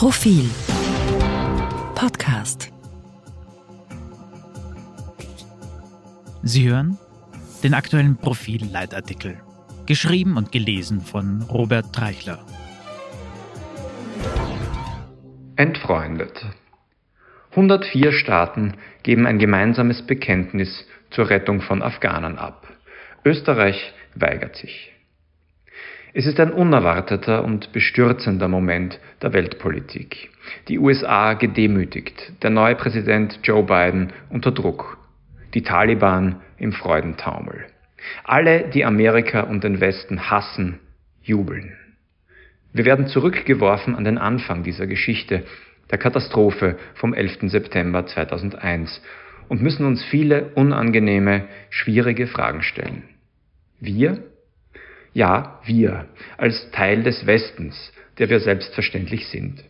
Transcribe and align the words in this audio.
Profil 0.00 0.48
Podcast 1.94 2.72
Sie 6.42 6.70
hören 6.70 6.96
den 7.62 7.74
aktuellen 7.74 8.16
Profil-Leitartikel, 8.16 9.42
geschrieben 9.84 10.38
und 10.38 10.52
gelesen 10.52 11.02
von 11.02 11.42
Robert 11.42 11.94
Treichler. 11.94 12.38
Entfreundet. 15.56 16.46
104 17.50 18.12
Staaten 18.12 18.78
geben 19.02 19.26
ein 19.26 19.38
gemeinsames 19.38 20.00
Bekenntnis 20.06 20.86
zur 21.10 21.28
Rettung 21.28 21.60
von 21.60 21.82
Afghanen 21.82 22.38
ab. 22.38 22.66
Österreich 23.26 23.92
weigert 24.14 24.56
sich. 24.56 24.94
Es 26.12 26.26
ist 26.26 26.40
ein 26.40 26.52
unerwarteter 26.52 27.44
und 27.44 27.72
bestürzender 27.72 28.48
Moment 28.48 28.98
der 29.22 29.32
Weltpolitik. 29.32 30.30
Die 30.66 30.80
USA 30.80 31.34
gedemütigt, 31.34 32.32
der 32.42 32.50
neue 32.50 32.74
Präsident 32.74 33.38
Joe 33.44 33.62
Biden 33.62 34.12
unter 34.28 34.50
Druck, 34.50 34.98
die 35.54 35.62
Taliban 35.62 36.40
im 36.58 36.72
Freudentaumel. 36.72 37.66
Alle, 38.24 38.68
die 38.70 38.84
Amerika 38.84 39.42
und 39.42 39.62
den 39.62 39.80
Westen 39.80 40.30
hassen, 40.30 40.80
jubeln. 41.22 41.76
Wir 42.72 42.84
werden 42.84 43.06
zurückgeworfen 43.06 43.94
an 43.94 44.04
den 44.04 44.18
Anfang 44.18 44.64
dieser 44.64 44.88
Geschichte, 44.88 45.44
der 45.92 45.98
Katastrophe 45.98 46.76
vom 46.94 47.14
11. 47.14 47.50
September 47.50 48.06
2001 48.06 49.00
und 49.48 49.62
müssen 49.62 49.86
uns 49.86 50.02
viele 50.04 50.50
unangenehme, 50.54 51.46
schwierige 51.68 52.26
Fragen 52.26 52.62
stellen. 52.62 53.04
Wir 53.80 54.22
ja, 55.12 55.60
wir, 55.64 56.06
als 56.36 56.70
Teil 56.70 57.02
des 57.02 57.26
Westens, 57.26 57.92
der 58.18 58.28
wir 58.28 58.40
selbstverständlich 58.40 59.28
sind. 59.28 59.64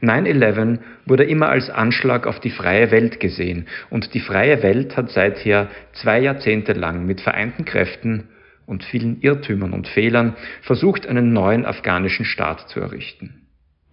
9-11 0.00 0.78
wurde 1.06 1.24
immer 1.24 1.48
als 1.48 1.70
Anschlag 1.70 2.26
auf 2.26 2.40
die 2.40 2.50
freie 2.50 2.90
Welt 2.90 3.20
gesehen 3.20 3.66
und 3.90 4.14
die 4.14 4.20
freie 4.20 4.62
Welt 4.62 4.96
hat 4.96 5.10
seither 5.10 5.68
zwei 5.92 6.20
Jahrzehnte 6.20 6.72
lang 6.72 7.06
mit 7.06 7.20
vereinten 7.20 7.64
Kräften 7.64 8.28
und 8.66 8.84
vielen 8.84 9.20
Irrtümern 9.20 9.72
und 9.72 9.88
Fehlern 9.88 10.36
versucht, 10.62 11.06
einen 11.06 11.32
neuen 11.32 11.66
afghanischen 11.66 12.24
Staat 12.24 12.68
zu 12.68 12.80
errichten. 12.80 13.46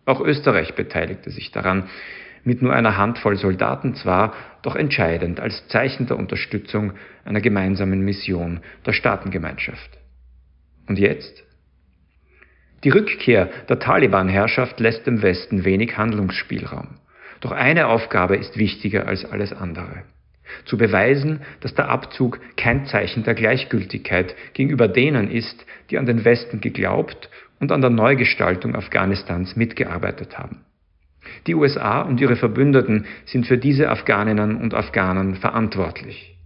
Auch 0.05 0.21
Österreich 0.21 0.73
beteiligte 0.73 1.29
sich 1.29 1.51
daran, 1.51 1.89
mit 2.43 2.61
nur 2.61 2.73
einer 2.73 2.97
Handvoll 2.97 3.35
Soldaten 3.35 3.95
zwar, 3.95 4.33
doch 4.61 4.75
entscheidend 4.75 5.39
als 5.39 5.67
Zeichen 5.67 6.07
der 6.07 6.17
Unterstützung 6.17 6.93
einer 7.25 7.41
gemeinsamen 7.41 8.01
Mission 8.01 8.61
der 8.85 8.93
Staatengemeinschaft. 8.93 9.99
Und 10.89 10.97
jetzt? 10.99 11.43
Die 12.83 12.89
Rückkehr 12.89 13.49
der 13.69 13.79
Taliban-Herrschaft 13.79 14.79
lässt 14.79 15.05
dem 15.05 15.21
Westen 15.21 15.63
wenig 15.63 15.97
Handlungsspielraum. 15.97 16.97
Doch 17.41 17.51
eine 17.51 17.87
Aufgabe 17.87 18.35
ist 18.35 18.57
wichtiger 18.57 19.07
als 19.07 19.23
alles 19.23 19.53
andere. 19.53 20.03
Zu 20.65 20.77
beweisen, 20.77 21.41
dass 21.61 21.75
der 21.75 21.89
Abzug 21.89 22.39
kein 22.57 22.85
Zeichen 22.87 23.23
der 23.23 23.35
Gleichgültigkeit 23.35 24.35
gegenüber 24.53 24.87
denen 24.87 25.29
ist, 25.29 25.63
die 25.91 25.99
an 25.99 26.07
den 26.07 26.25
Westen 26.25 26.59
geglaubt 26.59 27.29
und 27.59 27.71
an 27.71 27.81
der 27.81 27.91
Neugestaltung 27.91 28.75
Afghanistans 28.75 29.55
mitgearbeitet 29.55 30.39
haben. 30.39 30.65
Die 31.45 31.53
USA 31.53 32.01
und 32.01 32.19
ihre 32.19 32.35
Verbündeten 32.35 33.05
sind 33.25 33.45
für 33.45 33.59
diese 33.59 33.89
Afghaninnen 33.89 34.57
und 34.59 34.73
Afghanen 34.73 35.35
verantwortlich. 35.35 36.38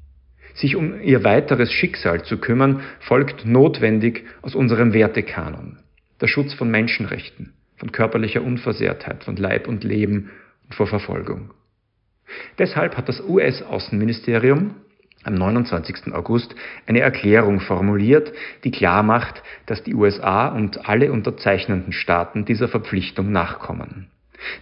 Sich 0.53 0.75
um 0.75 1.01
ihr 1.01 1.23
weiteres 1.23 1.71
Schicksal 1.71 2.23
zu 2.23 2.37
kümmern, 2.37 2.81
folgt 2.99 3.45
notwendig 3.45 4.25
aus 4.41 4.55
unserem 4.55 4.93
Wertekanon. 4.93 5.79
Der 6.21 6.27
Schutz 6.27 6.53
von 6.53 6.69
Menschenrechten, 6.69 7.53
von 7.77 7.91
körperlicher 7.91 8.43
Unversehrtheit, 8.43 9.23
von 9.23 9.35
Leib 9.35 9.67
und 9.67 9.83
Leben 9.83 10.29
und 10.65 10.75
vor 10.75 10.87
Verfolgung. 10.87 11.51
Deshalb 12.57 12.97
hat 12.97 13.09
das 13.09 13.21
US-Außenministerium 13.21 14.75
am 15.23 15.35
29. 15.35 16.13
August 16.13 16.53
eine 16.85 16.99
Erklärung 16.99 17.59
formuliert, 17.59 18.33
die 18.63 18.71
klar 18.71 19.03
macht, 19.03 19.41
dass 19.65 19.83
die 19.83 19.95
USA 19.95 20.47
und 20.49 20.87
alle 20.87 21.11
unterzeichnenden 21.11 21.93
Staaten 21.93 22.45
dieser 22.45 22.67
Verpflichtung 22.67 23.31
nachkommen. 23.31 24.09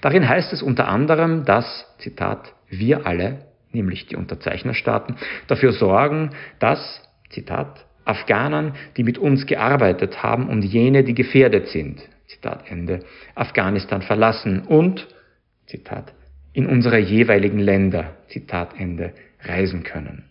Darin 0.02 0.28
heißt 0.28 0.54
es 0.54 0.62
unter 0.62 0.88
anderem, 0.88 1.46
dass, 1.46 1.88
Zitat, 1.98 2.54
wir 2.70 3.08
alle 3.08 3.51
nämlich 3.74 4.08
die 4.08 4.16
Unterzeichnerstaaten, 4.16 5.16
dafür 5.48 5.74
sorgen, 5.74 6.32
dass, 6.60 7.02
Zitat, 7.30 7.86
Afghanen, 8.06 8.74
die 8.98 9.04
mit 9.04 9.18
uns 9.18 9.46
gearbeitet 9.46 10.24
haben 10.24 10.50
und 10.50 10.64
jene, 10.64 11.04
die 11.04 11.14
gefährdet 11.14 11.68
sind, 11.68 12.02
Zitat 12.28 12.70
Ende, 12.70 13.04
Afghanistan 13.36 14.02
verlassen 14.02 14.62
und, 14.62 15.08
Zitat, 15.68 16.14
in 16.54 16.66
unsere 16.66 16.98
jeweiligen 16.98 17.60
Länder, 17.60 18.18
Zitat 18.28 18.74
Ende, 18.78 19.14
reisen 19.44 19.84
können. 19.84 20.26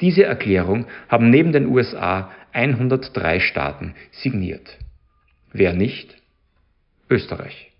Diese 0.00 0.24
Erklärung 0.24 0.86
haben 1.08 1.30
neben 1.30 1.52
den 1.52 1.66
USA 1.66 2.30
103 2.52 3.40
Staaten 3.40 3.94
signiert. 4.10 4.78
Wer 5.52 5.72
nicht? 5.72 6.16
Österreich. 7.08 7.72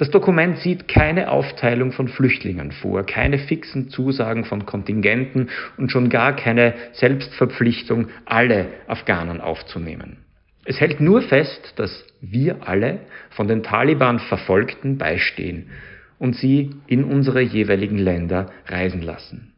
Das 0.00 0.08
Dokument 0.10 0.56
sieht 0.56 0.88
keine 0.88 1.30
Aufteilung 1.30 1.92
von 1.92 2.08
Flüchtlingen 2.08 2.72
vor, 2.72 3.04
keine 3.04 3.36
fixen 3.36 3.90
Zusagen 3.90 4.46
von 4.46 4.64
Kontingenten 4.64 5.50
und 5.76 5.92
schon 5.92 6.08
gar 6.08 6.34
keine 6.34 6.72
Selbstverpflichtung, 6.92 8.08
alle 8.24 8.68
Afghanen 8.86 9.42
aufzunehmen. 9.42 10.16
Es 10.64 10.80
hält 10.80 11.02
nur 11.02 11.20
fest, 11.20 11.74
dass 11.76 12.06
wir 12.22 12.66
alle 12.66 13.00
von 13.28 13.46
den 13.46 13.62
Taliban 13.62 14.20
Verfolgten 14.20 14.96
beistehen 14.96 15.66
und 16.18 16.34
sie 16.34 16.70
in 16.86 17.04
unsere 17.04 17.42
jeweiligen 17.42 17.98
Länder 17.98 18.46
reisen 18.68 19.02
lassen. 19.02 19.52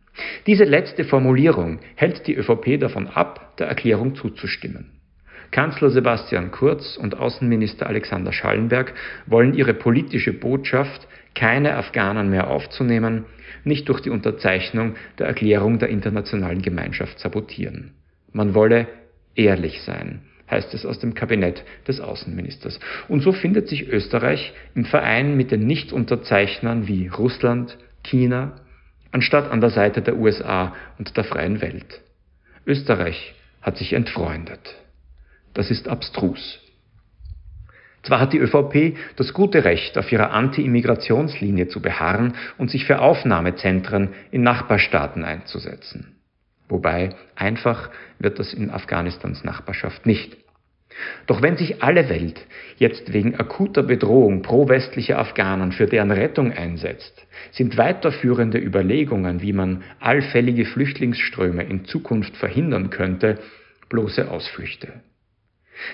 Diese 0.48 0.64
letzte 0.64 1.04
Formulierung 1.04 1.78
hält 1.94 2.26
die 2.26 2.34
ÖVP 2.34 2.80
davon 2.80 3.06
ab, 3.06 3.56
der 3.58 3.68
Erklärung 3.68 4.16
zuzustimmen. 4.16 5.01
Kanzler 5.52 5.90
Sebastian 5.90 6.50
Kurz 6.50 6.96
und 6.96 7.18
Außenminister 7.18 7.86
Alexander 7.86 8.32
Schallenberg 8.32 8.94
wollen 9.26 9.54
ihre 9.54 9.74
politische 9.74 10.32
Botschaft, 10.32 11.06
keine 11.34 11.76
Afghanen 11.76 12.30
mehr 12.30 12.48
aufzunehmen, 12.48 13.26
nicht 13.62 13.88
durch 13.88 14.00
die 14.00 14.10
Unterzeichnung 14.10 14.94
der 15.18 15.26
Erklärung 15.26 15.78
der 15.78 15.90
internationalen 15.90 16.62
Gemeinschaft 16.62 17.18
sabotieren. 17.18 17.92
Man 18.32 18.54
wolle 18.54 18.88
ehrlich 19.34 19.82
sein, 19.82 20.22
heißt 20.50 20.72
es 20.72 20.86
aus 20.86 20.98
dem 20.98 21.12
Kabinett 21.12 21.64
des 21.86 22.00
Außenministers. 22.00 22.80
Und 23.08 23.20
so 23.20 23.32
findet 23.32 23.68
sich 23.68 23.88
Österreich 23.88 24.54
im 24.74 24.86
Verein 24.86 25.36
mit 25.36 25.50
den 25.50 25.66
Nichtunterzeichnern 25.66 26.88
wie 26.88 27.08
Russland, 27.08 27.76
China, 28.02 28.56
anstatt 29.10 29.50
an 29.50 29.60
der 29.60 29.70
Seite 29.70 30.00
der 30.00 30.16
USA 30.16 30.74
und 30.98 31.14
der 31.14 31.24
freien 31.24 31.60
Welt. 31.60 32.00
Österreich 32.66 33.34
hat 33.60 33.76
sich 33.76 33.92
entfreundet. 33.92 34.76
Das 35.54 35.70
ist 35.70 35.88
abstrus. 35.88 36.58
Zwar 38.02 38.18
hat 38.18 38.32
die 38.32 38.38
ÖVP 38.38 38.96
das 39.16 39.32
gute 39.32 39.64
Recht, 39.64 39.96
auf 39.96 40.10
ihrer 40.10 40.32
Anti-Immigrationslinie 40.32 41.68
zu 41.68 41.80
beharren 41.80 42.34
und 42.58 42.70
sich 42.70 42.84
für 42.84 43.00
Aufnahmezentren 43.00 44.10
in 44.32 44.42
Nachbarstaaten 44.42 45.24
einzusetzen. 45.24 46.16
Wobei 46.68 47.10
einfach 47.36 47.90
wird 48.18 48.38
das 48.38 48.54
in 48.54 48.70
Afghanistans 48.70 49.44
Nachbarschaft 49.44 50.06
nicht. 50.06 50.36
Doch 51.26 51.42
wenn 51.42 51.56
sich 51.56 51.82
alle 51.82 52.08
Welt 52.08 52.44
jetzt 52.76 53.12
wegen 53.12 53.36
akuter 53.36 53.82
Bedrohung 53.82 54.42
pro-westlicher 54.42 55.18
Afghanen 55.18 55.72
für 55.72 55.86
deren 55.86 56.10
Rettung 56.10 56.52
einsetzt, 56.52 57.26
sind 57.52 57.78
weiterführende 57.78 58.58
Überlegungen, 58.58 59.40
wie 59.42 59.52
man 59.52 59.84
allfällige 60.00 60.64
Flüchtlingsströme 60.64 61.62
in 61.62 61.84
Zukunft 61.84 62.36
verhindern 62.36 62.90
könnte, 62.90 63.38
bloße 63.88 64.30
Ausflüchte. 64.30 64.92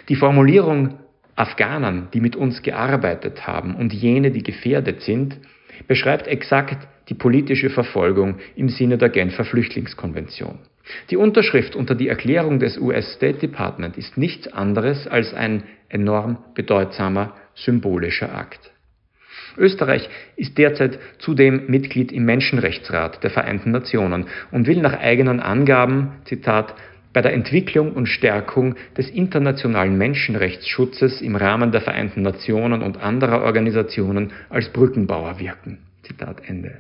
Die 0.09 0.16
Formulierung 0.16 0.99
Afghanen, 1.37 2.09
die 2.12 2.21
mit 2.21 2.34
uns 2.34 2.62
gearbeitet 2.62 3.47
haben 3.47 3.77
und 3.77 3.93
jene, 3.93 4.31
die 4.31 4.43
gefährdet 4.43 5.02
sind, 5.02 5.38
beschreibt 5.87 6.26
exakt 6.26 6.88
die 7.08 7.14
politische 7.14 7.70
Verfolgung 7.70 8.38
im 8.56 8.69
Sinne 8.69 8.99
der 8.99 9.08
Genfer 9.08 9.44
Flüchtlingskonvention. 9.44 10.58
Die 11.11 11.17
Unterschrift 11.17 11.76
unter 11.76 11.94
die 11.94 12.08
Erklärung 12.08 12.58
des 12.58 12.79
US 12.79 13.12
State 13.14 13.38
Department 13.38 13.97
ist 13.97 14.17
nichts 14.17 14.49
anderes 14.49 15.06
als 15.06 15.32
ein 15.35 15.62
enorm 15.88 16.38
bedeutsamer 16.55 17.35
symbolischer 17.55 18.35
Akt. 18.35 18.73
Österreich 19.56 20.08
ist 20.37 20.56
derzeit 20.58 20.99
zudem 21.19 21.67
Mitglied 21.67 22.12
im 22.12 22.25
Menschenrechtsrat 22.25 23.23
der 23.23 23.31
Vereinten 23.31 23.70
Nationen 23.70 24.26
und 24.50 24.67
will 24.67 24.81
nach 24.81 24.99
eigenen 24.99 25.41
Angaben, 25.41 26.12
Zitat, 26.25 26.75
bei 27.12 27.22
der 27.22 27.32
Entwicklung 27.32 27.93
und 27.93 28.06
Stärkung 28.06 28.76
des 28.96 29.08
internationalen 29.10 29.96
Menschenrechtsschutzes 29.96 31.20
im 31.20 31.37
Rahmen 31.37 31.72
der 31.72 31.81
Vereinten 31.81 32.22
Nationen 32.22 32.82
und 32.82 32.99
anderer 32.99 33.43
Organisationen 33.43 34.32
als 34.50 34.69
Brückenbauer 34.70 35.38
wirken. 35.38 35.78
Zitat 36.02 36.43
Ende. 36.46 36.78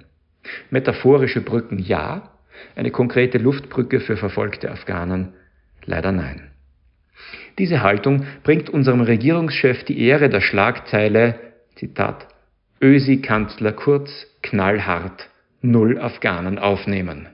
Metaphorische 0.70 1.40
Brücken 1.40 1.78
ja, 1.78 2.30
eine 2.76 2.90
konkrete 2.90 3.38
Luftbrücke 3.38 4.00
für 4.00 4.16
verfolgte 4.16 4.70
Afghanen 4.70 5.34
leider 5.84 6.12
nein. 6.12 6.50
Diese 7.58 7.82
Haltung 7.82 8.26
bringt 8.44 8.70
unserem 8.70 9.00
Regierungschef 9.00 9.84
die 9.84 10.00
Ehre 10.00 10.28
der 10.28 10.40
Schlagzeile, 10.40 11.34
Zitat, 11.74 12.28
Ösi-Kanzler 12.80 13.72
Kurz 13.72 14.26
knallhart 14.42 15.28
null 15.60 15.98
Afghanen 15.98 16.58
aufnehmen. 16.58 17.28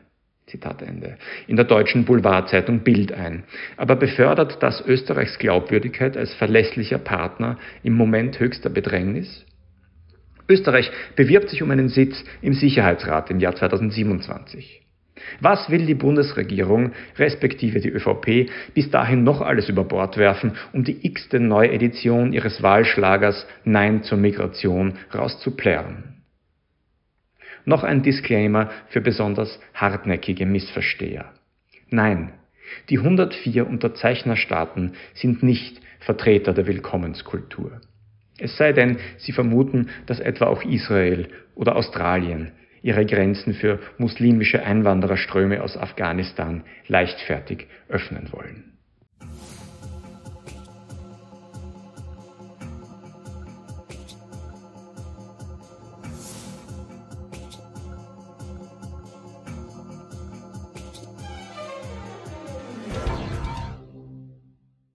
Zitat 0.47 0.83
Ende. 0.83 1.17
In 1.47 1.57
der 1.57 1.65
deutschen 1.65 2.05
Boulevardzeitung 2.05 2.81
Bild 2.81 3.13
ein. 3.13 3.45
Aber 3.77 3.97
befördert 3.97 4.63
das 4.63 4.85
Österreichs 4.87 5.39
Glaubwürdigkeit 5.39 6.17
als 6.17 6.35
verlässlicher 6.35 6.99
Partner 6.99 7.59
im 7.83 7.95
Moment 7.95 8.39
höchster 8.39 8.69
Bedrängnis? 8.69 9.47
Österreich 10.49 10.91
bewirbt 11.17 11.49
sich 11.49 11.63
um 11.63 11.71
einen 11.71 11.89
Sitz 11.89 12.23
im 12.43 12.53
Sicherheitsrat 12.53 13.31
im 13.31 13.41
Jahr 13.41 13.55
2027. 13.55 14.83
Was 15.41 15.71
will 15.71 15.87
die 15.87 15.95
Bundesregierung, 15.95 16.93
respektive 17.17 17.81
die 17.81 17.89
ÖVP, 17.89 18.51
bis 18.75 18.91
dahin 18.91 19.25
noch 19.25 19.41
alles 19.41 19.69
über 19.69 19.85
Bord 19.85 20.19
werfen, 20.19 20.57
um 20.73 20.85
die 20.85 21.07
x-te 21.07 21.41
Neuedition 21.41 22.33
ihres 22.33 22.63
Wahlschlagers 22.63 23.47
Nein 23.65 24.03
zur 24.03 24.19
Migration 24.19 24.95
rauszuplären? 25.15 26.14
Noch 27.65 27.83
ein 27.83 28.03
Disclaimer 28.03 28.71
für 28.89 29.01
besonders 29.01 29.59
hartnäckige 29.75 30.47
Missversteher. 30.47 31.33
Nein, 31.91 32.33
die 32.89 32.99
104 32.99 33.67
Unterzeichnerstaaten 33.67 34.93
sind 35.15 35.43
nicht 35.43 35.81
Vertreter 36.01 36.53
der 36.53 36.67
Willkommenskultur. 36.67 37.81
Es 38.39 38.57
sei 38.57 38.73
denn, 38.73 38.99
sie 39.19 39.33
vermuten, 39.33 39.91
dass 40.07 40.21
etwa 40.21 40.47
auch 40.47 40.63
Israel 40.65 41.29
oder 41.55 41.77
Australien 41.77 42.53
ihre 42.83 43.07
Grenzen 43.07 43.55
für 43.55 43.79
muslimische 43.97 44.63
Einwandererströme 44.63 45.63
aus 45.63 45.77
Afghanistan 45.77 46.65
leichtfertig 46.87 47.67
öffnen 47.89 48.31
wollen. 48.33 48.73